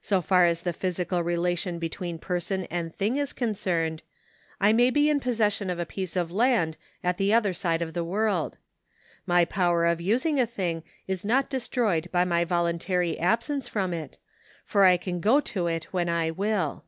So 0.00 0.22
far 0.22 0.46
as 0.46 0.62
the 0.62 0.72
physical 0.72 1.22
relation 1.22 1.78
between 1.78 2.18
person 2.18 2.64
an(;J 2.70 2.96
thing 2.96 3.16
is 3.18 3.34
concerned, 3.34 4.00
I 4.62 4.72
may 4.72 4.88
be 4.88 5.10
in 5.10 5.20
possession 5.20 5.68
of 5.68 5.78
a 5.78 5.84
piece 5.84 6.16
of 6.16 6.32
land 6.32 6.78
at 7.04 7.18
the 7.18 7.34
other 7.34 7.52
side 7.52 7.82
of 7.82 7.92
the 7.92 8.02
world. 8.02 8.56
My 9.26 9.44
power 9.44 9.84
of 9.84 10.00
using 10.00 10.40
a 10.40 10.46
thing 10.46 10.84
is 11.06 11.22
not 11.22 11.50
destroyed 11.50 12.08
by 12.10 12.24
my 12.24 12.46
voluntary 12.46 13.18
absence 13.18 13.68
from 13.68 13.92
it, 13.92 14.16
for 14.64 14.86
I 14.86 14.96
can 14.96 15.20
go 15.20 15.38
to 15.38 15.66
it 15.66 15.84
when 15.92 16.08
I 16.08 16.30
will. 16.30 16.86